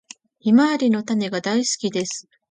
[0.39, 2.27] ヒマワリの種が大好きです。